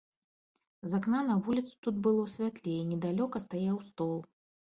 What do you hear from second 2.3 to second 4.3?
святлей, і недалёка стаяў стол.